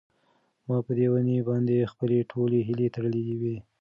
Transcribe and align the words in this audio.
ما 0.67 0.77
په 0.85 0.91
دې 0.97 1.07
ونې 1.11 1.37
باندې 1.49 1.89
خپلې 1.91 2.17
ټولې 2.31 2.59
هیلې 2.67 2.87
تړلې 2.95 3.23
وې. 3.41 3.57